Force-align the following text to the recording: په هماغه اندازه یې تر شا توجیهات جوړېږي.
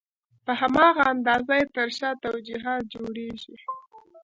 په 0.45 0.51
هماغه 0.61 1.03
اندازه 1.13 1.53
یې 1.59 1.65
تر 1.75 1.87
شا 1.97 2.09
توجیهات 2.25 2.81
جوړېږي. 2.93 3.55